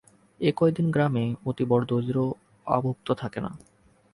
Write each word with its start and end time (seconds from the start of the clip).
এ 0.41 0.49
কয়দিন 0.57 0.87
গ্রামে 0.91 1.25
অতি 1.45 1.63
বড় 1.65 1.83
দরিদ্রও 1.85 2.27
আভুক্ত 2.67 3.07
থাকে 3.13 3.39
না। 3.41 3.51